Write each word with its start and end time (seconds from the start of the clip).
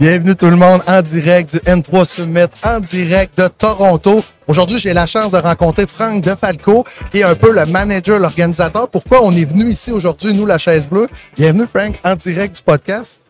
Bienvenue 0.00 0.34
tout 0.34 0.46
le 0.46 0.56
monde 0.56 0.80
en 0.86 1.02
direct 1.02 1.52
du 1.52 1.58
N3 1.58 2.04
Summit, 2.06 2.46
en 2.64 2.80
direct 2.80 3.38
de 3.38 3.46
Toronto. 3.46 4.22
Aujourd'hui, 4.48 4.78
j'ai 4.78 4.94
la 4.94 5.04
chance 5.06 5.32
de 5.32 5.36
rencontrer 5.36 5.86
Franck 5.86 6.22
Defalco, 6.22 6.84
qui 7.10 7.18
est 7.18 7.24
un 7.24 7.34
peu 7.34 7.52
le 7.52 7.66
manager, 7.66 8.18
l'organisateur. 8.18 8.88
Pourquoi 8.88 9.22
on 9.22 9.32
est 9.32 9.44
venu 9.44 9.70
ici 9.70 9.92
aujourd'hui, 9.92 10.32
nous, 10.34 10.46
la 10.46 10.56
chaise 10.56 10.86
bleue? 10.88 11.08
Bienvenue, 11.36 11.66
Frank, 11.66 12.00
en 12.04 12.16
direct 12.16 12.56
du 12.56 12.62
podcast. 12.62 13.20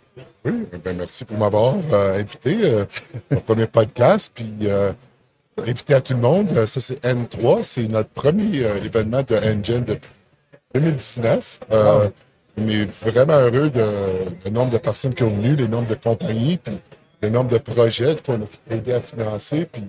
Oui, 0.45 0.53
ben 0.85 0.97
merci 0.97 1.25
pour 1.25 1.37
m'avoir 1.37 1.75
euh, 1.93 2.21
invité 2.21 2.59
euh, 2.63 2.85
au 3.35 3.41
premier 3.41 3.67
podcast. 3.67 4.31
Puis, 4.33 4.55
euh, 4.63 4.93
invité 5.59 5.95
à 5.95 6.01
tout 6.01 6.15
le 6.15 6.21
monde. 6.21 6.67
Ça, 6.67 6.81
c'est 6.81 7.03
N3. 7.05 7.65
C'est 7.65 7.89
notre 7.89 8.11
premier 8.11 8.59
événement 8.85 9.23
de 9.23 9.35
Engine 9.37 9.85
depuis 9.85 10.11
2019. 10.75 11.61
Euh, 11.73 12.09
On 12.59 12.69
est 12.69 12.85
vraiment 12.85 13.39
heureux 13.39 13.71
de 13.71 13.85
le 14.45 14.51
nombre 14.51 14.71
de 14.71 14.79
personnes 14.79 15.15
qui 15.15 15.23
ont 15.23 15.31
venu, 15.31 15.57
le 15.57 15.67
nombre 15.67 15.89
de 15.89 15.95
compagnies, 15.95 16.59
puis 16.59 16.75
le 17.23 17.29
nombre 17.31 17.51
de 17.51 17.59
projets 17.59 18.17
qu'on 18.25 18.35
a 18.35 18.75
aidé 18.75 18.93
à 18.93 19.01
financer. 19.01 19.67
Puis, 19.71 19.83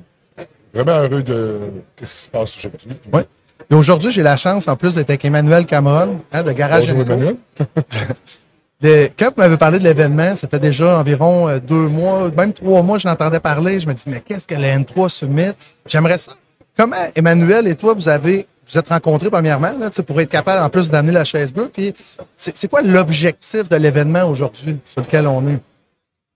vraiment 0.73 1.04
heureux 1.04 1.23
de 1.23 1.59
ce 2.02 2.13
qui 2.13 2.21
se 2.21 2.30
passe 2.30 2.57
aujourd'hui. 2.57 2.91
Oui. 3.12 3.21
Et 3.70 3.76
aujourd'hui, 3.76 4.12
j'ai 4.12 4.23
la 4.23 4.38
chance, 4.38 4.68
en 4.68 4.76
plus, 4.76 4.95
d'être 4.95 5.09
avec 5.09 5.23
Emmanuel 5.26 5.66
Cameron, 5.66 6.21
hein, 6.31 6.44
de 6.44 6.52
Garage 6.52 6.88
Bonjour. 6.88 7.02
Emmanuel. 7.02 7.35
Quand 9.18 9.30
vous 9.30 9.38
m'avez 9.38 9.55
parlé 9.55 9.80
de 9.80 9.84
l'événement, 9.85 10.35
ça 10.35 10.48
fait 10.49 10.59
déjà 10.59 10.99
environ 10.99 11.48
euh, 11.48 11.59
deux 11.59 11.88
mois, 11.88 12.30
même 12.35 12.52
trois 12.52 12.82
mois, 12.82 12.99
je 12.99 13.07
l'entendais 13.07 13.40
parler. 13.40 13.80
Je 13.80 13.88
me 13.88 13.93
dis, 13.93 14.04
mais 14.07 14.20
qu'est-ce 14.20 14.45
que 14.45 14.55
le 14.55 14.63
N3 14.63 15.07
Summit? 15.07 15.54
J'aimerais 15.85 16.18
ça. 16.18 16.34
Comment 16.76 16.98
Emmanuel 17.16 17.68
et 17.68 17.76
toi, 17.76 17.93
vous 17.93 18.09
avez 18.09 18.45
vous 18.73 18.80
êtes 18.80 18.90
rencontrés 18.90 19.30
premièrement 19.30 19.77
là, 19.77 19.90
pour 20.05 20.20
être 20.20 20.30
capable 20.30 20.63
en 20.63 20.70
plus 20.70 20.90
d'amener 20.90 21.13
la 21.13 21.23
chaise 21.23 21.54
bleue. 21.54 21.70
Puis 21.70 21.94
c'est 22.36 22.68
quoi 22.68 22.82
l'objectif 22.82 23.70
de 23.70 23.76
l'événement 23.76 24.23
aujourd'hui 24.23 24.80
sur 24.84 25.02
lequel 25.02 25.27
on 25.27 25.48
est? 25.48 25.59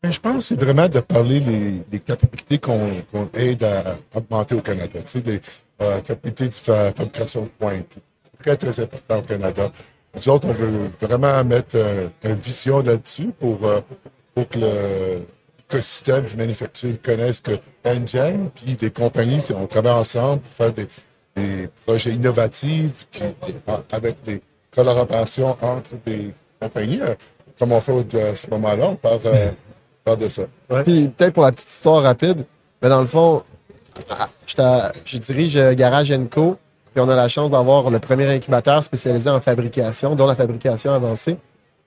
Ben, 0.03 0.11
je 0.11 0.19
pense 0.19 0.35
que 0.35 0.41
c'est 0.55 0.63
vraiment 0.63 0.87
de 0.87 0.99
parler 0.99 1.39
les, 1.91 1.99
capacités 1.99 2.59
qu'on 2.59 2.91
aide 3.35 3.63
à 3.63 3.97
augmenter 4.13 4.53
au 4.53 4.61
Canada. 4.61 4.99
Tu 5.01 5.01
sais, 5.05 5.21
les 5.25 5.41
euh, 5.81 5.99
capacités 6.01 6.49
de 6.49 6.53
fa- 6.53 6.91
fabrication 6.91 7.43
de 7.43 7.49
pointe. 7.57 7.87
Très, 8.39 8.55
très 8.55 8.79
important 8.79 9.17
au 9.17 9.21
Canada. 9.23 9.71
Nous 10.15 10.29
autres, 10.29 10.47
on 10.47 10.53
veut 10.53 10.91
vraiment 11.01 11.43
mettre 11.43 11.75
euh, 11.75 12.09
une 12.23 12.35
vision 12.35 12.83
là-dessus 12.83 13.31
pour, 13.39 13.65
euh, 13.65 13.81
pour 14.35 14.47
que 14.47 14.59
le 14.59 15.21
l'écosystème 15.69 16.25
du 16.25 16.35
manufacturier 16.35 16.97
connaisse 16.97 17.41
que 17.41 17.51
Engine 17.83 18.49
puis 18.55 18.75
des 18.75 18.89
compagnies, 18.89 19.43
on 19.55 19.67
travaille 19.67 19.93
ensemble 19.93 20.41
pour 20.41 20.53
faire 20.53 20.71
des, 20.71 20.87
des 21.37 21.69
projets 21.85 22.11
innovatifs 22.11 23.07
qui- 23.11 23.23
avec 23.91 24.15
des 24.25 24.41
collaborations 24.75 25.55
entre 25.61 25.91
des 26.05 26.33
compagnies. 26.61 26.99
euh, 27.01 27.15
Comme 27.59 27.71
on 27.71 27.81
fait 27.81 28.15
à 28.21 28.35
ce 28.35 28.47
moment-là, 28.51 28.85
on 28.89 28.95
parle, 28.95 29.19
euh, 29.25 30.15
de 30.15 30.29
ça. 30.29 30.43
Puis 30.85 31.07
peut-être 31.09 31.33
pour 31.33 31.43
la 31.43 31.51
petite 31.51 31.69
histoire 31.69 32.01
rapide, 32.03 32.45
mais 32.81 32.87
dans 32.89 33.01
le 33.01 33.07
fond, 33.07 33.41
à- 34.09 34.29
je 35.05 35.17
dirige 35.17 35.57
euh, 35.57 35.73
Garage 35.73 36.13
Co. 36.31 36.57
Puis 36.93 37.03
on 37.03 37.09
a 37.09 37.15
la 37.15 37.27
chance 37.27 37.51
d'avoir 37.51 37.89
le 37.89 37.99
premier 37.99 38.25
incubateur 38.27 38.81
spécialisé 38.83 39.29
en 39.29 39.41
fabrication, 39.41 40.15
dont 40.15 40.25
la 40.27 40.35
fabrication 40.35 40.91
avancée. 40.93 41.37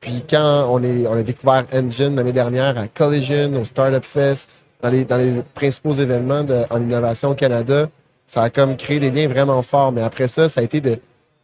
Puis 0.00 0.24
quand 0.28 0.66
on, 0.70 0.82
est, 0.82 1.06
on 1.06 1.12
a 1.14 1.22
découvert 1.22 1.64
Engine 1.72 2.14
l'année 2.16 2.32
dernière 2.32 2.76
à 2.78 2.86
Collision, 2.88 3.52
au 3.60 3.64
Startup 3.64 4.04
Fest, 4.04 4.50
dans 4.82 4.88
les, 4.90 5.04
dans 5.04 5.16
les 5.16 5.42
principaux 5.54 5.92
événements 5.94 6.44
en 6.70 6.80
innovation 6.80 7.30
au 7.30 7.34
Canada, 7.34 7.88
ça 8.32 8.42
a 8.42 8.50
comme 8.50 8.76
créé 8.76 9.00
des 9.00 9.10
liens 9.10 9.26
vraiment 9.28 9.60
forts. 9.62 9.90
Mais 9.90 10.02
après 10.02 10.28
ça, 10.28 10.48
ça 10.48 10.60
a 10.60 10.62
été 10.64 10.80
de 10.80 10.96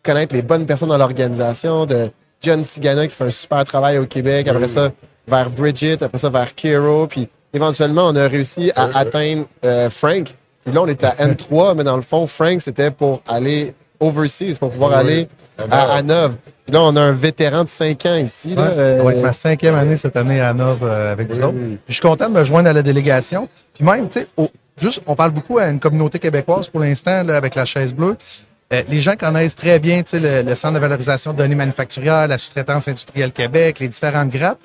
connaître 0.05 0.33
les 0.35 0.43
bonnes 0.43 0.67
personnes 0.67 0.91
dans 0.91 0.99
l'organisation, 0.99 1.85
de 1.85 2.11
John 2.41 2.65
Sigana 2.65 3.09
qui 3.09 3.15
fait 3.15 3.25
un 3.25 3.31
super 3.31 3.65
travail 3.65 3.99
au 3.99 4.07
Québec, 4.07 4.47
après 4.47 4.69
ça 4.69 4.93
vers 5.27 5.51
Bridget, 5.51 6.03
après 6.05 6.19
ça 6.19 6.31
vers 6.31 6.55
Kiro, 6.55 7.09
puis 7.09 7.29
éventuellement 7.53 8.07
on 8.09 8.15
a 8.15 8.29
réussi 8.29 8.71
à 8.77 8.97
atteindre 8.99 9.47
euh, 9.65 9.91
Frank. 9.91 10.33
Puis 10.65 10.73
là 10.75 10.83
on 10.83 10.87
était 10.87 11.07
à 11.07 11.15
N3, 11.27 11.75
mais 11.77 11.83
dans 11.83 11.97
le 11.97 12.03
fond 12.03 12.27
Frank 12.29 12.61
c'était 12.63 12.93
pour 12.93 13.21
aller 13.27 13.75
overseas, 13.99 14.59
pour 14.61 14.71
pouvoir 14.71 14.91
Oui, 14.91 14.97
aller 14.97 15.29
à 15.71 15.95
Hanovre. 15.97 16.37
Puis 16.65 16.73
là 16.73 16.83
on 16.83 16.95
a 16.95 17.01
un 17.01 17.13
vétéran 17.13 17.65
de 17.65 17.69
5 17.69 18.07
ans 18.07 18.15
ici. 18.17 18.55
Là, 18.55 18.63
Ouais, 18.63 18.69
euh, 18.79 18.99
ça 18.99 19.05
va 19.05 19.13
être 19.15 19.23
ma 19.23 19.33
cinquième 19.33 19.75
année 19.75 19.97
cette 19.97 20.17
année 20.17 20.41
à 20.41 20.53
Nov 20.55 20.81
euh, 20.85 21.11
avec 21.13 21.29
vous 21.33 21.39
Oui, 21.39 21.45
autres. 21.45 21.57
Puis 21.59 21.79
je 21.89 21.93
suis 21.95 22.03
content 22.03 22.29
de 22.29 22.35
me 22.39 22.45
joindre 22.45 22.69
à 22.69 22.73
la 22.73 22.83
délégation. 22.83 23.49
Puis 23.75 23.83
même, 23.85 24.09
tu 24.09 24.21
sais, 24.21 24.29
au- 24.37 24.51
juste, 24.77 25.03
on 25.07 25.15
parle 25.15 25.31
beaucoup 25.31 25.59
à 25.59 25.67
une 25.67 25.81
communauté 25.81 26.19
québécoise 26.19 26.69
pour 26.69 26.81
l'instant 26.81 27.29
avec 27.29 27.55
la 27.55 27.65
chaise 27.65 27.95
bleue. 27.95 28.17
Euh, 28.73 28.83
les 28.89 29.01
gens 29.01 29.15
connaissent 29.15 29.55
très 29.55 29.79
bien 29.79 30.03
le, 30.13 30.43
le 30.43 30.55
centre 30.55 30.75
de 30.75 30.81
valorisation 30.81 31.33
de 31.33 31.39
données 31.39 31.55
manufacturières, 31.55 32.27
la 32.27 32.37
sous-traitance 32.37 32.89
industrielle 32.89 33.33
Québec, 33.33 33.79
les 33.79 33.89
différentes 33.89 34.31
grappes. 34.31 34.59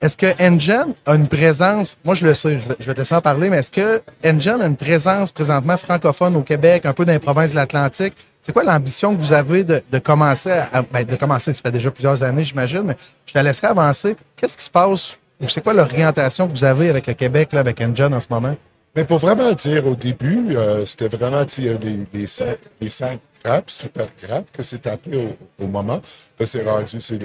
Est-ce 0.00 0.16
que 0.16 0.26
Engine 0.42 0.92
a 1.06 1.14
une 1.14 1.26
présence, 1.26 1.96
moi 2.04 2.14
je 2.14 2.26
le 2.26 2.34
sais, 2.34 2.58
je 2.78 2.86
vais, 2.86 2.94
te 2.94 2.98
laisser 2.98 3.14
en 3.14 3.22
parler, 3.22 3.48
mais 3.48 3.58
est-ce 3.58 3.70
que 3.70 4.02
Engine 4.24 4.60
a 4.60 4.66
une 4.66 4.76
présence 4.76 5.32
présentement 5.32 5.76
francophone 5.76 6.36
au 6.36 6.42
Québec, 6.42 6.84
un 6.84 6.92
peu 6.92 7.06
dans 7.06 7.12
les 7.12 7.18
provinces 7.18 7.50
de 7.50 7.56
l'Atlantique? 7.56 8.14
C'est 8.42 8.52
quoi 8.52 8.62
l'ambition 8.62 9.16
que 9.16 9.20
vous 9.20 9.32
avez 9.32 9.64
de, 9.64 9.80
commencer 9.98 10.50
à, 10.50 10.82
ben, 10.82 11.04
de 11.04 11.16
commencer, 11.16 11.54
ça 11.54 11.62
fait 11.64 11.72
déjà 11.72 11.90
plusieurs 11.90 12.22
années, 12.22 12.44
j'imagine, 12.44 12.82
mais 12.84 12.96
je 13.24 13.32
te 13.32 13.38
laisserai 13.38 13.68
avancer. 13.68 14.16
Qu'est-ce 14.36 14.56
qui 14.56 14.64
se 14.64 14.70
passe 14.70 15.16
ou 15.40 15.48
c'est 15.48 15.62
quoi 15.62 15.72
l'orientation 15.72 16.46
que 16.46 16.52
vous 16.52 16.64
avez 16.64 16.90
avec 16.90 17.06
le 17.06 17.14
Québec, 17.14 17.52
là, 17.52 17.60
avec 17.60 17.80
Engine 17.80 18.14
en 18.14 18.20
ce 18.20 18.28
moment? 18.30 18.54
Mais 18.96 19.04
pour 19.04 19.18
vraiment 19.18 19.52
dire, 19.52 19.86
au 19.86 19.94
début, 19.94 20.56
euh, 20.56 20.86
c'était 20.86 21.08
vraiment 21.08 21.44
les, 21.58 21.76
les, 22.14 22.26
cinq, 22.26 22.56
les 22.80 22.88
cinq 22.88 23.20
grappes, 23.44 23.70
super 23.70 24.06
grappes, 24.22 24.50
que 24.50 24.62
c'est 24.62 24.86
appelé 24.86 25.18
au, 25.58 25.64
au 25.64 25.66
moment. 25.68 26.00
Là, 26.40 26.46
c'est 26.46 26.64
rendu, 26.64 26.98
c'est 27.00 27.18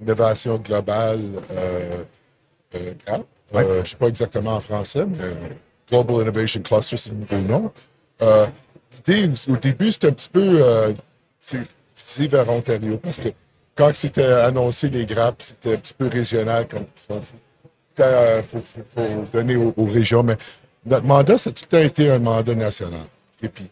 l'innovation 0.00 0.58
globale 0.58 1.20
euh, 1.50 2.04
euh, 2.76 2.92
grappe. 3.04 3.26
Euh, 3.54 3.74
je 3.76 3.80
ne 3.80 3.84
sais 3.86 3.96
pas 3.96 4.06
exactement 4.06 4.52
en 4.54 4.60
français, 4.60 5.06
mais 5.06 5.18
euh, 5.20 5.34
Global 5.90 6.22
Innovation 6.22 6.60
Cluster, 6.62 6.96
c'est 6.96 7.10
le 7.10 7.16
nouveau 7.16 7.38
nom. 7.38 7.72
L'idée, 9.06 9.28
au 9.48 9.56
début, 9.56 9.90
c'était 9.90 10.08
un 10.08 10.12
petit 10.12 10.28
peu 10.28 10.60
euh, 10.62 10.92
vers 12.28 12.48
Ontario, 12.48 12.96
parce 12.98 13.18
que 13.18 13.28
quand 13.74 13.92
c'était 13.94 14.24
annoncé 14.24 14.88
les 14.88 15.04
grappes, 15.04 15.42
c'était 15.42 15.74
un 15.74 15.78
petit 15.78 15.94
peu 15.94 16.06
régional, 16.06 16.68
comme 16.68 16.84
il 17.98 18.42
faut- 18.44 18.60
faut 18.60 19.24
donner 19.32 19.56
aux, 19.56 19.74
aux 19.76 19.86
régions, 19.86 20.22
mais 20.22 20.36
notre 20.88 21.06
mandat, 21.06 21.38
ça 21.38 21.50
a 21.50 21.52
tout 21.52 21.64
le 21.70 21.76
temps 21.78 21.84
été 21.84 22.10
un 22.10 22.18
mandat 22.18 22.54
national. 22.54 23.00
Et 23.42 23.48
puis, 23.48 23.66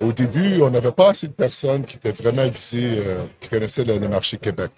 au 0.00 0.12
début, 0.12 0.62
on 0.62 0.70
n'avait 0.70 0.92
pas 0.92 1.10
assez 1.10 1.28
de 1.28 1.32
personnes 1.32 1.84
qui 1.84 1.96
étaient 1.96 2.12
vraiment 2.12 2.48
visées, 2.48 3.02
euh, 3.04 3.24
qui 3.40 3.48
connaissaient 3.50 3.84
le, 3.84 3.98
le 3.98 4.08
marché 4.08 4.38
Québec. 4.38 4.70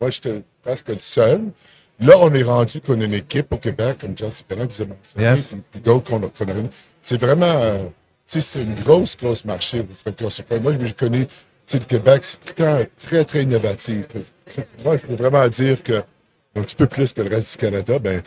Moi, 0.00 0.10
j'étais 0.10 0.42
presque 0.62 0.88
le 0.88 0.98
seul. 0.98 1.40
Là, 2.00 2.14
on 2.18 2.32
est 2.32 2.42
rendu 2.42 2.80
qu'on 2.80 3.00
a 3.00 3.04
une 3.04 3.14
équipe 3.14 3.52
au 3.52 3.58
Québec, 3.58 3.98
comme 4.00 4.16
John 4.16 4.30
que 4.30 4.54
vous 4.54 4.82
avez 4.82 4.86
mentionné, 4.86 5.24
Yes. 5.24 5.46
puis, 5.48 5.62
puis 5.72 5.80
d'autres 5.80 6.10
qu'on 6.10 6.22
a, 6.22 6.28
qu'on 6.28 6.44
a. 6.50 6.54
C'est 7.02 7.20
vraiment, 7.20 7.44
euh, 7.46 7.84
tu 8.26 8.40
sais, 8.40 8.40
c'est 8.40 8.62
une 8.62 8.74
grosse, 8.74 9.16
grosse 9.16 9.44
marché. 9.44 9.86
Moi, 10.62 10.72
je 10.86 10.92
connais, 10.92 11.26
tu 11.26 11.32
sais, 11.66 11.78
le 11.78 11.84
Québec, 11.84 12.24
c'est 12.24 12.38
tout 12.40 12.54
le 12.58 12.64
temps 12.64 12.90
très, 12.98 13.24
très 13.24 13.42
innovatif. 13.42 14.06
Moi, 14.84 14.96
je 14.96 15.06
peux 15.06 15.14
vraiment 15.14 15.46
dire 15.48 15.82
que, 15.82 16.02
un 16.56 16.62
petit 16.62 16.74
peu 16.76 16.86
plus 16.86 17.12
que 17.12 17.20
le 17.22 17.28
reste 17.28 17.52
du 17.52 17.56
Canada, 17.58 17.98
ben, 17.98 18.22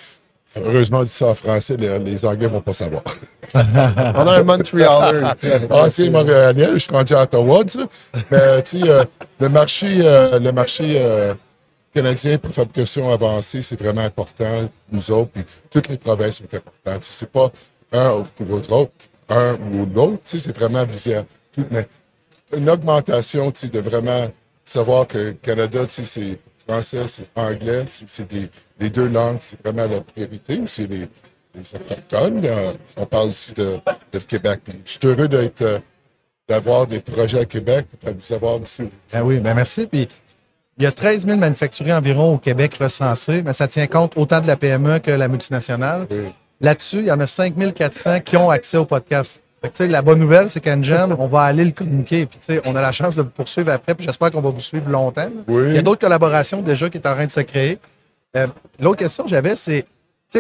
heureusement, 0.56 1.00
on 1.00 1.04
dit 1.04 1.10
ça 1.10 1.28
en 1.28 1.36
français, 1.36 1.76
les, 1.78 2.00
les 2.00 2.26
Anglais 2.26 2.48
vont 2.48 2.62
pas 2.62 2.74
savoir. 2.74 3.04
on 3.54 3.60
a 3.60 4.40
un 4.40 4.44
Montrealer 4.44 4.88
Ah, 5.70 5.90
c'est 5.90 6.10
Montréalien, 6.10 6.72
je 6.74 6.80
suis 6.80 6.92
rendu 6.92 7.14
à 7.14 7.24
Ottawa. 7.24 7.64
Mais, 8.32 8.64
tu 8.64 8.80
sais, 8.80 8.90
euh, 8.90 9.04
le 9.40 9.50
marché, 9.50 9.98
euh, 10.02 10.40
le 10.40 10.52
marché 10.52 10.96
euh, 10.98 11.34
canadien 11.94 12.38
pour 12.38 12.54
fabrication 12.54 13.12
avancée, 13.12 13.62
c'est 13.62 13.80
vraiment 13.80 14.02
important, 14.02 14.70
nous 14.92 15.12
autres, 15.12 15.32
puis 15.32 15.44
toutes 15.70 15.90
les 15.90 15.98
provinces 15.98 16.38
sont 16.38 16.46
importantes. 16.46 17.02
Tu 17.02 17.08
sais, 17.08 17.26
C'est 17.26 17.32
pas 17.32 17.52
un 17.92 18.12
ou 18.12 18.26
l'autre, 18.70 18.92
un 19.30 19.54
ou 19.54 19.86
l'autre, 19.94 20.20
tu 20.26 20.38
sais, 20.38 20.40
c'est 20.40 20.58
vraiment. 20.58 20.86
Mais 21.70 21.88
une 22.56 22.70
augmentation, 22.70 23.52
tu 23.52 23.62
sais, 23.62 23.68
de 23.68 23.80
vraiment 23.80 24.30
savoir 24.66 25.08
que 25.08 25.18
le 25.18 25.34
Canada, 25.34 25.86
tu 25.86 26.04
sais, 26.04 26.04
c'est 26.04 26.40
français, 26.68 27.04
c'est 27.08 27.28
anglais, 27.36 27.86
c'est 27.90 28.28
des, 28.28 28.50
les 28.80 28.90
deux 28.90 29.08
langues, 29.08 29.40
c'est 29.42 29.62
vraiment 29.64 29.86
la 29.86 30.02
priorité, 30.02 30.58
ou 30.60 30.68
c'est 30.68 30.88
les, 30.88 31.08
les 31.56 31.76
autochtones? 31.76 32.42
Euh, 32.46 32.74
on 32.98 33.06
parle 33.06 33.30
aussi 33.30 33.54
de, 33.54 33.80
de 34.12 34.20
Québec. 34.20 34.62
Puis 34.64 34.82
je 34.86 34.92
suis 34.92 35.00
heureux 35.04 35.28
d'être, 35.28 35.62
euh, 35.62 35.80
d'avoir 36.48 36.88
des 36.88 37.00
projets 37.00 37.40
à 37.40 37.46
Québec, 37.46 37.86
de 38.04 38.12
vous 38.12 38.34
avoir 38.34 38.60
ici. 38.62 38.84
Ben 39.12 39.22
oui, 39.22 39.40
ben 39.40 39.54
merci. 39.54 39.88
Puis 39.88 40.08
il 40.78 40.84
y 40.84 40.88
a 40.88 40.92
13 40.92 41.28
000 41.28 41.38
manufacturiers 41.38 41.94
environ 41.94 42.34
au 42.34 42.38
Québec 42.38 42.76
recensés, 42.80 43.44
mais 43.44 43.54
ça 43.54 43.68
tient 43.68 43.88
compte 43.88 44.18
autant 44.18 44.42
de 44.42 44.48
la 44.48 44.58
PME 44.58 45.00
que 45.00 45.12
la 45.12 45.28
multinationale. 45.28 46.08
Oui. 46.10 46.34
Là-dessus, 46.62 47.00
il 47.00 47.06
y 47.06 47.12
en 47.12 47.20
a 47.20 47.28
5 47.28 47.54
400 47.76 48.22
qui 48.22 48.38
ont 48.38 48.50
accès 48.50 48.78
au 48.78 48.86
podcast. 48.86 49.43
Fait 49.64 49.72
que, 49.88 49.92
la 49.92 50.02
bonne 50.02 50.20
nouvelle, 50.20 50.50
c'est 50.50 50.60
qu'Engine, 50.60 51.16
on 51.18 51.28
va 51.28 51.44
aller 51.44 51.64
le 51.66 51.72
communiquer. 51.72 52.26
Puis, 52.26 52.60
on 52.66 52.76
a 52.76 52.82
la 52.82 52.92
chance 52.92 53.16
de 53.16 53.22
vous 53.22 53.30
poursuivre 53.30 53.72
après, 53.72 53.96
puis 53.96 54.06
j'espère 54.06 54.30
qu'on 54.32 54.42
va 54.42 54.50
vous 54.50 54.60
suivre 54.62 54.90
longtemps. 54.90 55.30
Oui. 55.48 55.64
Il 55.70 55.76
y 55.76 55.78
a 55.78 55.82
d'autres 55.82 56.02
collaborations 56.02 56.62
déjà 56.62 56.90
qui 56.90 56.98
sont 56.98 57.08
en 57.08 57.14
train 57.16 57.26
de 57.26 57.32
se 57.32 57.40
créer. 57.40 57.80
Euh, 58.36 58.48
L'autre 58.80 58.98
question 58.98 59.24
que 59.24 59.30
j'avais, 59.30 59.56
c'est, 59.56 59.86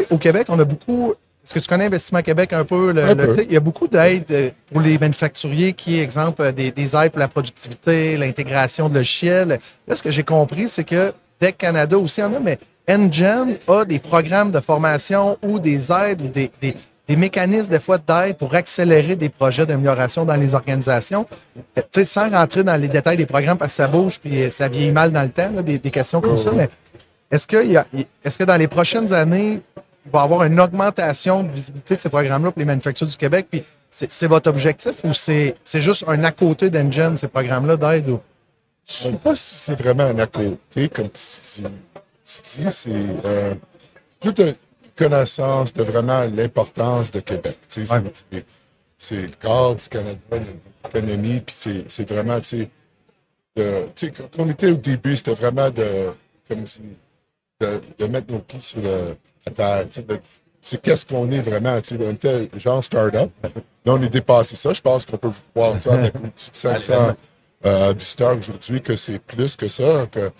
au 0.09 0.17
Québec, 0.17 0.47
on 0.49 0.59
a 0.59 0.65
beaucoup. 0.65 1.13
Est-ce 1.45 1.53
que 1.53 1.59
tu 1.59 1.67
connais 1.67 1.85
Investissement 1.85 2.21
Québec 2.21 2.51
un 2.53 2.63
peu? 2.65 2.91
le- 2.93 3.03
Un 3.03 3.15
le- 3.15 3.27
peu. 3.27 3.31
tu 3.33 3.39
sais, 3.39 3.45
il 3.45 3.53
y 3.53 3.57
a 3.57 3.59
beaucoup 3.59 3.87
d'aides 3.87 4.23
euh, 4.31 4.49
pour 4.71 4.81
les 4.81 4.97
manufacturiers 4.97 5.73
qui, 5.73 5.99
exemple, 5.99 6.41
euh, 6.41 6.51
des, 6.51 6.71
des 6.71 6.95
aides 6.95 7.11
pour 7.11 7.19
la 7.19 7.27
productivité, 7.27 8.17
l'intégration 8.17 8.87
de 8.89 8.95
logiciels. 8.95 9.59
Là, 9.87 9.95
ce 9.95 10.01
que 10.03 10.09
j'ai 10.11 10.23
compris, 10.23 10.67
c'est 10.69 10.83
que 10.85 11.11
Tech 11.39 11.53
Canada 11.57 11.97
aussi 11.97 12.23
en 12.23 12.33
a, 12.33 12.39
mais 12.39 12.57
Engine 12.89 13.57
a 13.67 13.85
des 13.85 13.99
programmes 13.99 14.51
de 14.51 14.59
formation 14.61 15.37
ou 15.43 15.59
des 15.59 15.91
aides 15.91 16.21
ou 16.21 16.27
des, 16.27 16.49
des, 16.61 16.75
des 17.07 17.15
mécanismes, 17.17 17.69
des 17.69 17.79
fois, 17.79 17.97
d'aide 17.97 18.37
pour 18.37 18.55
accélérer 18.55 19.15
des 19.15 19.29
projets 19.29 19.65
d'amélioration 19.65 20.23
dans 20.25 20.35
les 20.37 20.53
organisations. 20.53 21.25
Euh, 21.57 21.81
Tu 21.91 21.99
sais, 21.99 22.05
sans 22.05 22.29
rentrer 22.29 22.63
dans 22.63 22.75
les 22.79 22.87
détails 22.87 23.17
des 23.17 23.25
programmes 23.25 23.57
parce 23.57 23.73
que 23.73 23.77
ça 23.77 23.87
bouge 23.87 24.19
puis 24.19 24.49
ça 24.49 24.67
vieillit 24.69 24.91
mal 24.91 25.11
dans 25.11 25.21
le 25.23 25.29
temps, 25.29 25.51
là, 25.53 25.61
des, 25.61 25.77
des 25.77 25.91
questions 25.91 26.21
comme 26.21 26.37
ça, 26.37 26.51
mais 26.53 26.69
est-ce 27.29 27.45
que, 27.45 27.65
y 27.65 27.75
a- 27.77 27.85
est-ce 28.23 28.37
que 28.37 28.43
dans 28.45 28.55
les 28.55 28.67
prochaines 28.69 29.11
années, 29.13 29.59
il 30.05 30.11
va 30.11 30.19
y 30.19 30.23
avoir 30.23 30.43
une 30.43 30.59
augmentation 30.59 31.43
de 31.43 31.49
visibilité 31.51 31.95
de 31.95 32.01
ces 32.01 32.09
programmes-là 32.09 32.51
pour 32.51 32.59
les 32.59 32.65
manufactures 32.65 33.07
du 33.07 33.17
Québec? 33.17 33.47
Puis 33.51 33.63
c'est 33.89 34.11
c'est 34.11 34.27
votre 34.27 34.49
objectif 34.49 34.95
ou 35.03 35.13
c'est 35.13 35.55
c'est 35.63 35.81
juste 35.81 36.05
un 36.07 36.23
à 36.23 36.31
côté 36.31 36.69
d'Engine, 36.69 37.17
ces 37.17 37.27
programmes-là 37.27 37.75
d'aide? 37.77 38.09
ou- 38.09 38.19
Je 38.87 38.93
sais 38.93 39.11
pas 39.13 39.35
si 39.35 39.55
c'est 39.55 39.79
vraiment 39.79 40.03
un 40.03 40.19
à 40.19 40.25
côté, 40.27 40.89
comme 40.89 41.09
tu, 41.09 41.61
tu- 41.61 41.61
dis, 42.61 42.71
c'est 42.71 42.91
euh, 43.25 43.53
toute 44.19 44.39
une 44.39 44.53
connaissance 44.97 45.73
de 45.73 45.83
vraiment 45.83 46.23
l'importance 46.25 47.11
de 47.11 47.19
Québec. 47.19 47.57
Ouais. 47.77 48.43
c'est- 48.97 49.21
le 49.23 49.29
corps 49.41 49.75
du 49.75 49.87
Canada, 49.87 50.19
l'économie, 50.85 51.41
puis 51.41 51.55
c'est 51.57 51.85
c'est 51.89 52.09
vraiment, 52.09 52.39
tu 52.39 52.67
sais, 53.95 54.11
quand 54.11 54.29
on 54.39 54.49
était 54.49 54.71
au 54.71 54.75
début, 54.75 55.15
c'était 55.17 55.33
vraiment 55.33 55.69
de, 55.69 56.11
comme 56.47 56.65
si, 56.65 56.79
de, 57.59 57.81
de 57.99 58.05
mettre 58.07 58.31
nos 58.31 58.39
pieds 58.39 58.61
sur 58.61 58.81
le, 58.81 59.15
la 59.45 59.51
terre. 59.51 59.85
de- 60.07 60.19
C'est 60.61 60.81
qu'est-ce 60.81 61.05
qu'on 61.05 61.29
est 61.31 61.41
vraiment. 61.41 61.79
tu 61.81 61.97
sais, 61.97 62.03
On 62.05 62.11
était 62.13 62.49
genre 62.57 62.81
start-up. 62.83 63.29
Là, 63.43 63.93
on 63.93 64.01
est 64.01 64.09
dépassé 64.09 64.55
ça. 64.55 64.71
Je 64.73 64.81
pense 64.81 65.05
qu'on 65.05 65.17
peut 65.17 65.31
voir 65.53 65.77
ça 65.79 65.93
avec 65.95 66.15
au-dessus 66.23 66.51
de 66.51 66.55
500 66.55 67.15
euh, 67.65 67.93
visiteurs 67.97 68.37
aujourd'hui, 68.37 68.81
que 68.81 68.95
c'est 68.95 69.19
plus 69.19 69.55
que 69.57 69.67
ça, 69.67 70.07
que 70.09 70.31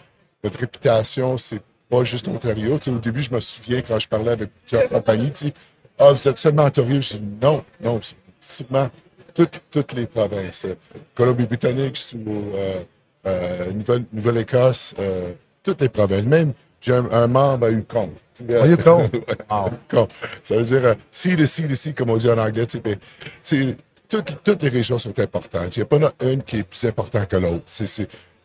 notre 0.43 0.59
réputation, 0.59 1.37
c'est 1.37 1.61
pas 1.93 2.03
juste 2.03 2.27
Ontario. 2.27 2.75
Au 2.87 2.91
début, 2.99 3.21
je 3.21 3.31
me 3.33 3.39
souviens 3.39 3.81
quand 3.81 3.99
je 3.99 4.07
parlais 4.07 4.31
avec 4.31 4.49
plusieurs 4.65 4.89
compagnies, 4.89 5.31
tu 5.31 5.47
sais, 5.47 5.53
ah, 5.99 6.11
vous 6.11 6.27
êtes 6.27 6.37
seulement 6.39 6.65
Ontario. 6.65 6.99
Je 7.01 7.17
dis 7.17 7.21
non, 7.41 7.63
non, 7.81 7.99
c'est 8.01 8.15
sûrement 8.39 8.87
toutes, 9.35 9.61
toutes 9.69 9.93
les 9.93 10.07
provinces. 10.07 10.65
Colombie-Britannique, 11.13 12.03
euh, 12.27 12.79
euh, 13.27 13.71
Nouvelle- 13.71 14.05
Nouvelle-Écosse, 14.11 14.95
euh, 14.99 15.33
toutes 15.61 15.81
les 15.81 15.89
provinces. 15.89 16.25
Même, 16.25 16.53
j'ai 16.81 16.93
un, 16.93 17.07
un 17.11 17.27
membre 17.27 17.67
à 17.67 17.69
Yukon. 17.69 18.09
À 18.49 18.65
Yukon? 18.67 19.09
Wow. 19.51 19.69
Yukon. 19.91 20.07
Ça 20.43 20.57
veut 20.57 20.63
dire, 20.63 20.85
euh, 20.85 20.95
see 21.11 21.35
the 21.35 21.45
see 21.45 21.67
the 21.67 21.75
see, 21.75 21.93
comme 21.93 22.09
on 22.09 22.17
dit 22.17 22.29
en 22.29 22.37
anglais. 22.39 22.65
Tu 22.65 22.77
sais, 22.77 22.81
mais, 22.83 22.95
tu 23.43 23.67
sais, 23.67 23.77
toutes, 24.09 24.43
toutes 24.43 24.63
les 24.63 24.69
régions 24.69 24.97
sont 24.97 25.17
importantes. 25.19 25.75
Il 25.75 25.79
n'y 25.79 25.83
a 25.83 25.85
pas 25.85 26.13
une 26.21 26.41
qui 26.41 26.57
est 26.57 26.63
plus 26.63 26.85
importante 26.85 27.27
que 27.27 27.37
l'autre. 27.37 27.65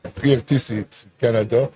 La 0.05 0.11
priorité, 0.11 0.59
c'est, 0.59 0.75
le 0.77 0.85
Canada. 1.19 1.71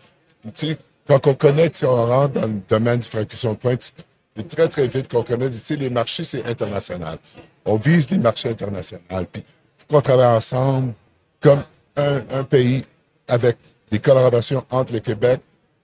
Quand 1.07 1.27
on 1.27 1.35
connaît, 1.35 1.71
sais, 1.73 1.87
on 1.87 2.07
rentre 2.07 2.41
dans 2.41 2.47
le 2.47 2.61
domaine 2.69 2.99
du 3.01 3.09
fabrication 3.09 3.53
de 3.53 3.59
pointe, 3.59 3.93
c'est 4.37 4.49
très, 4.49 4.69
très 4.69 4.87
vite 4.89 5.09
qu'on 5.09 5.23
connaît. 5.23 5.51
Les 5.71 5.91
marchés, 5.91 6.25
c'est 6.25 6.45
international. 6.47 7.19
On 7.65 7.77
vise 7.77 8.11
les 8.11 8.19
marchés 8.19 8.49
internationaux. 8.51 9.03
Puis, 9.33 9.43
faut 9.79 9.97
qu'on 9.97 10.01
travaille 10.01 10.27
ensemble 10.37 10.95
comme 11.41 11.63
un, 11.97 12.23
un 12.31 12.45
pays 12.45 12.85
avec 13.29 13.57
des 13.91 13.99
collaborations 13.99 14.65
entre 14.71 14.93
le 14.95 15.01
Québec, 15.01 15.41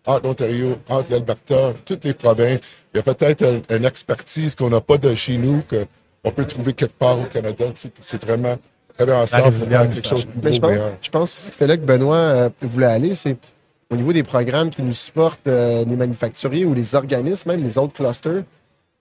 entre 0.06 0.26
l'Ontario, 0.26 0.79
entre 0.88 1.11
l'Alberta, 1.11 1.75
toutes 1.85 2.05
les 2.05 2.15
provinces. 2.15 2.61
Il 2.94 2.99
y 2.99 3.00
a 3.00 3.03
peut-être 3.03 3.43
un- 3.44 3.76
une 3.76 3.85
expertise 3.85 4.55
qu'on 4.55 4.70
n'a 4.70 4.81
pas 4.81 4.97
de 4.97 5.15
chez 5.15 5.37
nous, 5.37 5.62
qu'on 5.69 6.31
peut 6.31 6.47
trouver 6.47 6.73
quelque 6.73 6.97
part 6.99 7.19
au 7.19 7.25
Canada. 7.25 7.67
C'est 8.00 8.23
vraiment 8.25 8.56
travailler 8.97 9.19
ensemble 9.19 9.59
pour 9.59 9.69
faire 9.69 9.91
quelque 9.91 10.09
chose 10.09 10.26
de 10.26 10.31
Mais 10.43 10.53
je 10.55 10.61
pense, 10.61 10.70
meilleur. 10.70 10.93
je 11.03 11.11
pense 11.11 11.35
aussi 11.35 11.47
que 11.49 11.53
c'était 11.53 11.67
là 11.67 11.76
que 11.76 11.82
Benoît 11.82 12.17
euh, 12.17 12.49
voulait 12.62 12.87
aller. 12.87 13.15
C'est 13.15 13.37
au 13.90 13.96
niveau 13.96 14.12
des 14.12 14.23
programmes 14.23 14.70
qui 14.70 14.82
nous 14.82 14.93
supportent, 14.93 15.46
euh, 15.46 15.85
les 15.85 15.96
manufacturiers 15.96 16.64
ou 16.64 16.75
les 16.75 16.94
organismes, 16.94 17.50
même 17.50 17.62
les 17.62 17.79
autres 17.79 17.94
clusters. 17.94 18.43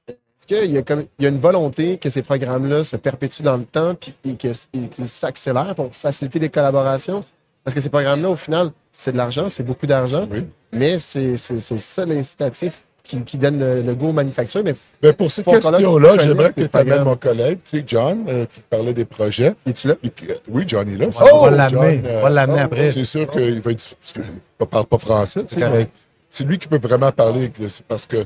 Est-ce 0.08 0.48
qu'il 0.48 0.72
y, 0.72 0.78
a 0.78 0.82
comme- 0.84 1.06
il 1.20 1.24
y 1.24 1.26
a 1.26 1.30
une 1.30 1.40
volonté 1.40 1.98
que 1.98 2.10
ces 2.10 2.22
programmes-là 2.22 2.84
se 2.84 2.96
perpétuent 2.96 3.42
dans 3.44 3.58
le 3.58 3.66
temps 3.66 3.96
puis, 3.96 4.14
et 4.24 4.36
que- 4.36 4.88
qu'ils 4.88 5.08
s'accélèrent 5.10 5.74
pour 5.76 5.94
faciliter 5.94 6.40
les 6.40 6.50
collaborations? 6.50 7.24
Parce 7.64 7.76
que 7.76 7.82
ces 7.82 7.90
programmes-là, 7.90 8.30
au 8.30 8.36
final, 8.36 8.72
c'est 8.92 9.12
de 9.12 9.18
l'argent, 9.18 9.50
c'est 9.50 9.64
beaucoup 9.64 9.88
d'argent, 9.88 10.26
Oui. 10.32 10.46
mais 10.72 11.00
c'est 11.00 11.36
c'est- 11.36 11.58
c'est 11.58 11.78
ça 11.80 12.06
l'incitatif 12.06 12.84
qui, 13.08 13.22
qui 13.24 13.38
donne 13.38 13.60
le, 13.60 13.82
le 13.82 13.96
go 13.96 14.08
aux 14.08 14.14
manufacturiers. 14.14 14.64
Mais 14.64 14.76
Mais 15.02 15.14
pour 15.14 15.32
cette 15.32 15.46
question-là, 15.46 16.18
j'aimerais 16.20 16.52
que 16.54 16.62
tu 16.62 16.78
amènes 16.78 17.04
mon 17.04 17.16
collègue, 17.16 17.60
tu 17.64 17.78
sais, 17.78 17.84
John, 17.88 18.26
euh, 18.28 18.46
qui 18.46 18.60
parlait 18.70 18.94
des 18.94 19.06
projets. 19.06 19.56
es-tu 19.66 19.88
là? 19.88 19.96
Et 20.04 20.12
oui, 20.50 20.64
John 20.68 20.88
est 20.90 20.98
là. 20.98 21.08
On 21.32 21.42
va 21.46 21.52
l'amener. 21.52 22.02
John, 22.04 22.12
euh, 22.12 22.20
On 22.20 22.24
va 22.24 22.30
l'amener 22.30 22.60
oh, 22.62 22.66
après. 22.66 22.90
C'est 22.92 23.06
sûr 23.06 23.28
qu'il 23.30 23.62
va 23.62 23.72
être. 23.72 23.90
Il 24.16 24.22
ne 24.60 24.66
parle 24.66 24.86
pas 24.86 24.98
français, 24.98 25.44
tu 25.46 25.56
sais, 25.56 25.62
C'est 25.62 25.70
mais 25.70 25.88
c'est 26.30 26.44
lui 26.46 26.58
qui 26.58 26.68
peut 26.68 26.80
vraiment 26.82 27.12
parler 27.12 27.48
de- 27.48 27.68
parce 27.88 28.06
que 28.06 28.18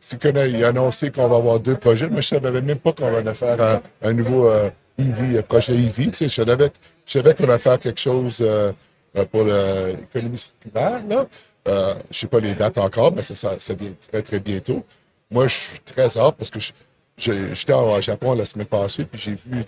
s'il 0.00 0.18
connaît, 0.18 0.50
il 0.50 0.62
a 0.64 0.68
annoncé 0.68 1.10
qu'on 1.10 1.26
va 1.28 1.36
avoir 1.36 1.58
deux 1.58 1.76
projets. 1.76 2.08
Moi, 2.08 2.20
je 2.20 2.34
ne 2.34 2.40
savais 2.40 2.60
même 2.62 2.78
pas 2.78 2.92
qu'on 2.92 3.06
allait 3.14 3.34
faire 3.34 3.60
un, 3.60 3.80
un 4.02 4.12
nouveau 4.12 4.48
euh, 4.48 4.68
EV, 4.98 5.38
un 5.38 5.42
projet 5.42 5.72
EV. 5.74 6.08
Tu 6.10 6.14
sais, 6.14 6.28
je 6.28 6.34
savais, 6.44 6.70
je 7.06 7.12
savais 7.12 7.34
qu'on 7.34 7.44
allait 7.44 7.58
faire 7.58 7.78
quelque 7.78 7.98
chose 8.00 8.38
euh, 8.42 8.46
euh, 8.46 8.72
pour 9.24 9.44
le- 9.44 9.96
l'économie 9.98 10.38
circulaire. 10.38 11.02
Là. 11.06 11.26
Euh, 11.68 11.94
je 11.94 11.98
ne 11.98 12.12
sais 12.12 12.26
pas 12.26 12.40
les 12.40 12.54
dates 12.54 12.78
encore, 12.78 13.12
mais 13.12 13.22
ça, 13.22 13.34
ça, 13.34 13.56
vient 13.74 13.92
très, 14.10 14.22
très 14.22 14.40
bientôt. 14.40 14.84
Moi, 15.30 15.48
je 15.48 15.56
suis 15.56 15.80
très 15.80 16.16
hâte 16.16 16.36
parce 16.36 16.50
que 16.50 16.58
j'étais 17.16 17.72
au 17.74 18.00
Japon 18.00 18.34
la 18.34 18.44
semaine 18.46 18.66
passée, 18.66 19.04
puis 19.04 19.20
j'ai 19.20 19.34
vu, 19.34 19.64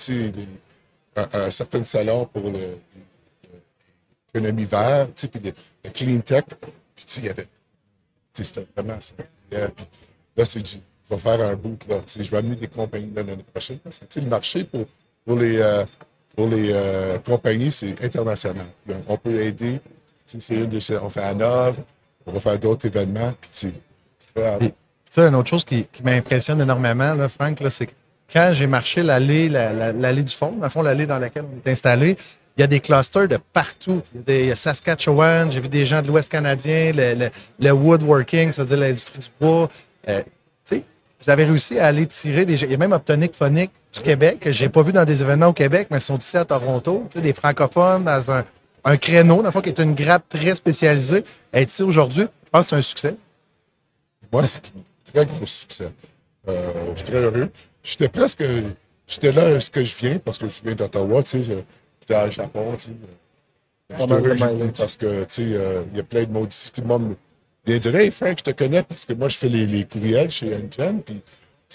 un, 1.16 1.28
un 1.32 1.50
certain 1.50 1.84
salon 1.84 2.24
pour 2.26 2.44
l'économie 4.34 4.64
verte, 4.64 5.26
puis 5.30 5.40
le, 5.40 5.52
le 5.84 5.90
clean 5.90 6.20
tech. 6.20 6.44
Puis, 6.96 7.04
il 7.18 7.24
y 7.26 7.28
avait. 7.28 7.48
C'était 8.32 8.66
vraiment 8.76 9.00
ça. 9.00 9.14
Euh, 9.52 9.68
là, 10.36 10.44
c'est 10.44 10.60
dit, 10.62 10.80
je 11.08 11.14
vais 11.14 11.20
faire 11.20 11.40
un 11.40 11.56
sais, 12.06 12.22
je 12.22 12.30
vais 12.30 12.38
amener 12.38 12.56
des 12.56 12.68
compagnies 12.68 13.12
l'année 13.14 13.36
prochaine. 13.52 13.78
Parce 13.78 13.98
que, 13.98 14.20
le 14.20 14.26
marché 14.26 14.64
pour, 14.64 14.86
pour 15.26 15.36
les, 15.36 15.58
euh, 15.58 15.84
pour 16.36 16.48
les 16.48 16.70
euh, 16.72 17.18
compagnies, 17.18 17.72
c'est 17.72 18.02
international. 18.02 18.66
Puis 18.86 18.96
on, 19.08 19.16
peut 19.16 19.40
aider. 19.42 19.80
C'est 20.26 20.54
une 20.54 20.66
de 20.66 20.80
ces- 20.80 20.96
on 20.98 21.10
fait 21.10 21.20
à 21.20 21.28
Hanovre, 21.28 21.78
on 22.26 22.32
va 22.32 22.40
faire 22.40 22.58
d'autres 22.58 22.86
événements. 22.86 23.32
Puis, 23.40 23.50
sais, 25.10 25.22
une 25.28 25.34
autre 25.34 25.48
chose 25.48 25.64
qui, 25.64 25.86
m'impressionne 26.04 26.60
énormément, 26.60 27.14
là, 27.14 27.28
Frank, 27.28 27.58
là, 27.60 27.70
c'est 27.70 27.86
que 27.86 27.92
quand 28.32 28.50
j'ai 28.52 28.68
marché 28.68 29.02
l'allée, 29.02 29.48
la- 29.48 29.72
la- 29.72 29.92
l'allée 29.92 30.22
du 30.22 30.34
fond, 30.34 30.52
dans 30.52 30.66
le 30.66 30.70
fond, 30.70 30.82
l'allée 30.82 31.06
dans 31.06 31.18
laquelle 31.18 31.44
on 31.52 31.68
est 31.68 31.72
installé, 31.72 32.16
il 32.56 32.60
y 32.60 32.62
a 32.62 32.66
des 32.68 32.80
clusters 32.80 33.26
de 33.26 33.38
partout. 33.52 34.02
Il 34.14 34.18
y 34.18 34.20
a, 34.20 34.24
des, 34.50 34.56
Saskatchewan, 34.56 35.50
j'ai 35.50 35.60
vu 35.60 35.68
des 35.68 35.84
gens 35.86 36.00
de 36.02 36.06
l'Ouest 36.08 36.30
canadien, 36.30 36.92
le, 36.94 37.14
le- 37.14 37.30
le 37.58 37.70
woodworking, 37.72 38.52
c'est-à-dire 38.52 38.76
l'industrie 38.78 39.18
du 39.18 39.28
bois. 39.40 39.68
Euh, 40.08 40.22
vous 41.22 41.30
avez 41.30 41.44
réussi 41.44 41.78
à 41.78 41.86
aller 41.86 42.06
tirer 42.06 42.44
des 42.46 42.56
gens. 42.56 42.66
Il 42.66 42.72
y 42.72 42.74
a 42.74 42.78
même 42.78 42.92
Optonic 42.92 43.34
Phonic 43.34 43.70
du 43.92 44.00
Québec, 44.00 44.40
que 44.40 44.52
j'ai 44.52 44.68
pas 44.68 44.82
vu 44.82 44.92
dans 44.92 45.04
des 45.04 45.20
événements 45.22 45.48
au 45.48 45.52
Québec, 45.52 45.88
mais 45.90 45.98
ils 45.98 46.02
sont 46.02 46.18
ici 46.18 46.36
à 46.36 46.44
Toronto. 46.44 47.06
Tu 47.10 47.18
sais, 47.18 47.22
des 47.22 47.32
francophones 47.32 48.04
dans 48.04 48.30
un, 48.30 48.44
un 48.84 48.96
créneau, 48.96 49.38
dans 49.38 49.48
le 49.48 49.50
fond, 49.50 49.60
qui 49.60 49.68
est 49.70 49.78
une 49.80 49.94
grappe 49.94 50.28
très 50.28 50.54
spécialisée. 50.54 51.22
Être 51.52 51.70
ici 51.70 51.82
aujourd'hui, 51.82 52.22
je 52.44 52.50
pense 52.50 52.62
que 52.64 52.70
c'est 52.70 52.76
un 52.76 52.82
succès. 52.82 53.14
Moi, 54.32 54.44
c'est 54.44 54.58
un 54.68 55.12
très 55.12 55.26
gros 55.26 55.46
succès. 55.46 55.92
Euh, 56.48 56.72
je 56.92 56.96
suis 56.96 57.04
très 57.04 57.18
heureux. 57.22 57.50
J'étais 57.82 58.08
presque. 58.08 58.42
J'étais 59.06 59.32
là, 59.32 59.50
est-ce 59.50 59.70
que 59.70 59.84
je 59.84 59.94
viens, 59.96 60.18
parce 60.18 60.38
que 60.38 60.48
je 60.48 60.62
viens 60.64 60.74
d'Ottawa, 60.74 61.22
tu 61.22 61.30
sais. 61.30 61.42
je- 61.42 61.52
J'étais 62.00 62.14
à 62.14 62.30
Japon, 62.30 62.74
tu 62.78 62.84
sais. 62.86 62.90
Mal 63.98 64.06
de 64.08 64.14
heureux, 64.14 64.34
venu 64.36 64.72
parce 64.72 64.96
que, 64.96 65.24
tu 65.24 65.48
sais, 65.48 65.56
euh, 65.56 65.82
il 65.90 65.96
y 65.96 66.00
a 66.00 66.04
plein 66.04 66.22
de 66.24 66.30
mots 66.30 66.46
d'ici. 66.46 66.70
Tout 66.70 66.80
le 66.80 66.86
monde 66.86 67.16
vient 67.66 67.78
dire 67.78 67.94
Hey, 67.96 68.10
Frank, 68.10 68.38
je 68.38 68.44
te 68.44 68.50
connais 68.50 68.82
parce 68.82 69.04
que 69.04 69.12
moi, 69.14 69.28
je 69.28 69.36
fais 69.36 69.48
les, 69.48 69.66
les 69.66 69.84
courriels 69.84 70.30
chez 70.30 70.54
Engine. 70.54 71.02
Puis, 71.04 71.20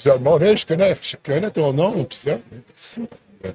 tout 0.04 0.10
le 0.10 0.20
monde, 0.20 0.44
hey, 0.44 0.58
je 0.58 0.66
connais, 0.66 0.96
je 1.02 1.16
connais 1.24 1.52
ton 1.52 1.74
nom. 1.74 2.04
Puis, 2.04 2.20
mais 2.26 2.40
merci. 2.70 3.02
Euh, 3.46 3.52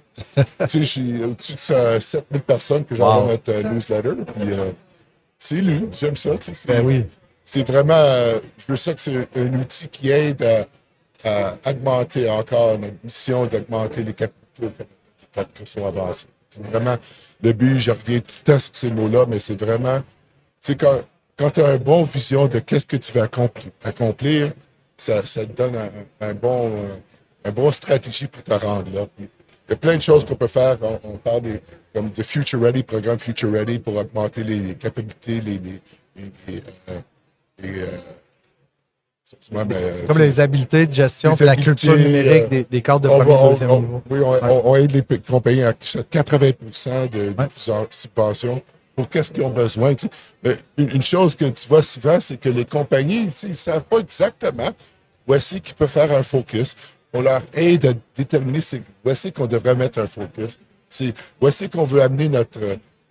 tu 0.68 0.68
sais, 0.68 0.84
j'ai 0.84 1.24
au-dessus 1.24 1.54
de 1.54 1.58
ça, 1.60 1.98
7000 2.00 2.42
personnes 2.42 2.84
que 2.84 2.94
j'envoie 2.94 3.22
Wow. 3.24 3.30
notre 3.32 3.52
euh, 3.52 3.62
newsletter. 3.64 4.12
Puis, 4.34 4.52
euh, 4.52 4.70
c'est 5.38 5.56
lu. 5.60 5.88
J'aime 5.98 6.16
ça. 6.16 6.36
tu 6.38 6.54
sais, 6.54 6.66
Ben 6.68 6.84
oui. 6.86 7.04
c'est 7.44 7.66
vraiment, 7.66 7.94
euh, 7.94 8.38
je 8.58 8.66
veux 8.68 8.76
ça 8.76 8.94
que 8.94 9.00
c'est 9.00 9.28
un 9.36 9.54
outil 9.54 9.88
qui 9.88 10.10
aide 10.10 10.42
à, 10.42 10.66
à 11.24 11.70
augmenter 11.70 12.28
encore 12.30 12.78
notre 12.78 12.94
mission 13.02 13.46
d'augmenter 13.46 14.02
les 14.04 14.14
capitaux 14.14 14.62
de 14.66 14.70
fabrication 15.32 15.86
avancée. 15.86 16.26
C'est 16.50 16.62
vraiment 16.64 16.96
le 17.42 17.52
but, 17.52 17.78
je 17.80 17.90
reviens 17.90 18.20
tout 18.20 18.34
le 18.46 18.52
temps 18.52 18.58
sur 18.58 18.74
ces 18.76 18.90
mots-là, 18.90 19.24
mais 19.28 19.38
c'est 19.38 19.60
vraiment, 19.60 19.98
tu 19.98 20.04
sais, 20.62 20.74
quand, 20.76 21.00
quand 21.40 21.50
tu 21.50 21.60
as 21.62 21.72
une 21.72 21.78
bonne 21.78 22.04
vision 22.04 22.46
de 22.48 22.58
qu'est-ce 22.58 22.84
que 22.86 22.98
tu 22.98 23.12
veux 23.12 23.22
accomplir, 23.22 23.72
accomplir 23.82 24.52
ça, 24.98 25.24
ça 25.24 25.46
te 25.46 25.52
donne 25.56 25.74
un, 25.74 25.90
un 26.28 26.34
bon, 26.34 26.70
euh, 26.70 26.94
un 27.46 27.50
bon 27.50 27.72
stratégie 27.72 28.26
pour 28.26 28.42
te 28.42 28.52
rendre 28.52 28.92
là. 28.94 29.06
Puis, 29.16 29.26
il 29.66 29.70
y 29.70 29.72
a 29.72 29.76
plein 29.76 29.96
de 29.96 30.02
choses 30.02 30.26
qu'on 30.26 30.34
peut 30.34 30.46
faire. 30.48 30.76
On, 30.82 31.00
on 31.04 31.16
parle 31.16 31.40
des, 31.40 31.60
comme 31.94 32.10
de 32.10 32.22
Future 32.22 32.60
Ready, 32.60 32.82
programme 32.82 33.18
Future 33.18 33.50
Ready 33.52 33.78
pour 33.78 33.96
augmenter 33.96 34.44
les, 34.44 34.58
les 34.58 34.74
capacités, 34.74 35.40
les, 35.40 35.58
les, 35.58 35.80
les- 36.16 36.32
les, 36.48 36.62
euh, 36.90 37.00
euh, 37.64 37.86
euh, 39.72 40.06
Comme 40.08 40.18
les 40.18 40.40
habiletés 40.40 40.86
de 40.86 40.92
gestion, 40.94 41.34
puis 41.36 41.46
la 41.46 41.56
culture 41.56 41.96
numérique 41.96 42.44
euh, 42.44 42.48
des, 42.48 42.64
des 42.64 42.82
cadres 42.82 43.00
de 43.00 43.08
on, 43.08 43.18
premier 43.18 43.30
va- 43.32 43.36
et 43.36 43.42
on- 43.44 43.50
deuxième 43.50 43.70
on- 43.70 43.80
niveau. 43.80 44.02
oui, 44.10 44.18
on, 44.64 44.76
aide 44.76 44.90
les 44.92 45.18
compagnies 45.20 45.62
à 45.62 45.72
80 45.72 46.50
de, 47.06 47.30
de 47.30 47.34
Ouais. 47.38 47.86
subventions 47.90 48.60
pour 48.96 49.08
qu'est-ce 49.08 49.30
qu'ils 49.30 49.42
ont 49.44 49.50
besoin. 49.50 49.94
tu 49.94 50.08
sais. 50.44 50.58
Une, 50.76 51.02
chose 51.02 51.34
que 51.34 51.44
tu 51.46 51.68
vois 51.68 51.82
souvent, 51.82 52.18
c'est 52.20 52.36
que 52.38 52.48
les 52.48 52.64
compagnies, 52.64 53.26
tu 53.26 53.32
sais, 53.36 53.46
ils 53.48 53.54
savent 53.54 53.84
pas 53.84 53.98
exactement 53.98 54.70
où 55.26 55.34
est-ce 55.34 55.56
qu'ils 55.56 55.74
peuvent 55.74 55.88
faire 55.88 56.10
un 56.12 56.22
focus. 56.22 56.74
On 57.12 57.22
leur 57.22 57.42
aide 57.54 57.86
à 57.86 57.92
déterminer 58.16 58.60
où 59.04 59.10
est-ce 59.10 59.28
qu'on 59.28 59.46
devrait 59.46 59.74
mettre 59.74 60.00
un 60.00 60.06
focus. 60.06 60.58
C'est 60.88 61.12
où 61.40 61.48
est-ce 61.48 61.64
qu'on 61.66 61.84
veut 61.84 62.02
amener 62.02 62.28
notre, 62.28 62.60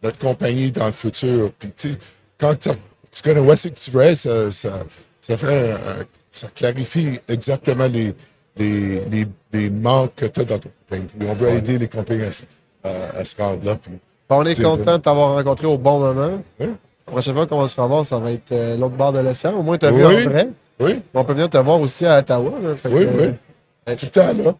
notre 0.04 0.18
compagnie 0.20 0.72
dans 0.72 0.86
le 0.88 0.92
futur. 0.92 1.52
Puis, 1.58 1.72
tu 1.76 1.92
sais, 1.92 1.98
quand 2.38 2.56
tu 2.60 3.22
connais 3.24 3.40
où 3.40 3.52
est-ce 3.52 3.70
que 3.70 3.80
tu 3.80 3.92
veux 3.92 4.02
être, 4.02 4.18
ça, 4.18 4.52
ça, 4.52 4.84
ça 5.22 5.38
fait 5.38 5.72
un- 5.72 6.06
ça 6.32 6.48
clarifie 6.54 7.20
exactement 7.28 7.88
les, 7.88 8.14
les, 8.56 9.04
les, 9.06 9.28
les 9.52 9.70
manques 9.70 10.14
que 10.16 10.26
tu 10.28 10.42
as 10.42 10.44
dans 10.46 10.60
ton 10.60 10.70
compagnie. 10.88 11.08
Puis 11.18 11.28
on 11.28 11.34
veut 11.34 11.50
aider 11.50 11.78
les 11.78 11.88
compagnies 11.88 12.24
à, 12.26 12.32
se- 12.32 12.44
à- 12.84 13.18
à 13.18 13.26
se 13.26 13.36
rendre 13.42 13.66
là. 13.66 13.76
Puis, 13.76 13.92
On 14.30 14.46
est 14.46 14.62
content 14.62 14.98
de 14.98 15.02
t'avoir 15.02 15.34
rencontré 15.34 15.66
au 15.68 15.78
bon 15.78 16.00
moment. 16.00 16.42
Oui. 16.60 16.68
La 17.08 17.12
prochaine 17.14 17.34
fois 17.34 17.48
qu'on 17.48 17.62
va 17.62 17.68
se 17.68 17.80
revoir, 17.82 18.06
ça 18.06 18.20
va 18.20 18.32
être 18.32 18.52
euh, 18.52 18.78
l'autre 18.78 18.96
bord 18.96 19.12
de 19.12 19.20
l'océan. 19.20 19.54
Au 19.58 19.64
moins, 19.64 19.78
tu 19.78 19.88
as 19.88 19.92
vu 19.92 20.06
en 20.06 20.10
vrai. 20.30 20.50
oui, 20.80 21.02
On 21.16 21.24
peut 21.24 21.34
venir 21.34 21.50
te 21.50 21.58
voir 21.58 21.80
aussi 21.82 22.06
à 22.06 22.20
Ottawa. 22.20 22.52
là. 22.62 22.76
Fait 22.78 22.90
oui, 22.90 23.06
que, 23.06 23.10
oui. 23.12 23.30
euh, 23.90 23.96
Tout 23.96 24.06
le 24.06 24.12
temps, 24.12 24.34
là. 24.44 24.56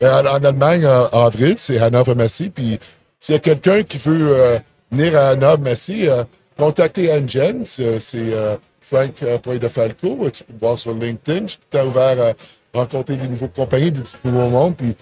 Ben, 0.00 0.14
en, 0.26 0.36
en 0.36 0.44
Allemagne, 0.44 0.86
en, 0.86 1.08
en 1.12 1.26
avril, 1.26 1.54
c'est 1.58 1.78
Hanovre 1.80 2.14
Massy. 2.14 2.50
Puis 2.50 2.78
s'il 3.18 3.32
y 3.34 3.36
a 3.36 3.40
quelqu'un 3.40 3.82
qui 3.82 3.98
veut 3.98 4.28
euh, 4.32 4.58
venir 4.92 5.18
à 5.18 5.30
Hanovre 5.30 5.58
Massy, 5.58 6.08
euh, 6.08 6.22
contactez 6.56 7.12
Angen. 7.12 7.64
C'est 7.66 7.98
euh, 8.14 8.54
Frank 8.80 9.10
euh, 9.24 9.38
Poy 9.38 9.58
de 9.58 9.66
Falco. 9.66 10.18
Euh, 10.22 10.30
Tu 10.30 10.44
peux 10.44 10.52
me 10.52 10.58
voir 10.60 10.78
sur 10.78 10.94
LinkedIn. 10.94 11.46
Je 11.48 11.52
suis 11.52 11.58
tout 11.58 11.64
le 11.72 11.78
temps 11.80 11.86
ouvert 11.88 12.34
à 12.74 12.78
rencontrer 12.78 13.16
des 13.16 13.26
nouveaux 13.26 13.48
compagnies, 13.48 13.90
des 13.90 14.00
nouveaux 14.24 14.48
mondes. 14.50 14.76
Puis 14.76 14.94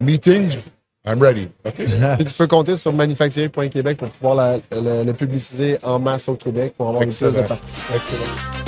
meeting, 0.00 0.50
I'm 1.06 1.20
ready. 1.22 1.48
OK? 1.64 1.78
Et 2.20 2.24
tu 2.24 2.34
peux 2.34 2.46
compter 2.46 2.76
sur 2.76 2.92
manufacturier.québec 2.92 3.96
pour 3.98 4.08
pouvoir 4.08 4.34
la- 4.34 4.58
le, 4.72 5.04
le 5.04 5.12
publiciser 5.14 5.78
en 5.82 5.98
masse 5.98 6.28
au 6.28 6.34
Québec 6.34 6.74
pour 6.76 6.88
avoir 6.88 7.02
une 7.02 7.08
plus 7.10 7.20
de 7.22 7.26
Excellent. 7.28 7.46
participants. 7.46 7.94
Excellent. 7.94 8.67